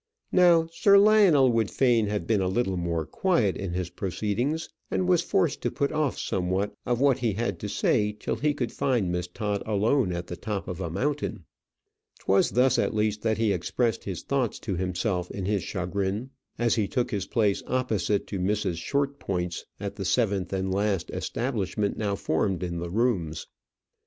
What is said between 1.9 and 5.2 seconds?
have been a little more quiet in his proceedings, and